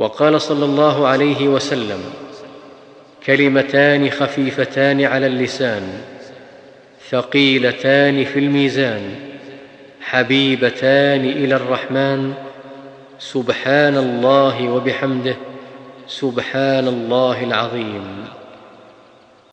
[0.00, 2.00] وقال صلى الله عليه وسلم
[3.26, 5.82] كلمتان خفيفتان على اللسان
[7.10, 9.14] ثقيلتان في الميزان
[10.00, 12.32] حبيبتان إلى الرحمن
[13.18, 15.36] سبحان الله وبحمده
[16.08, 18.19] سبحان الله العظيم.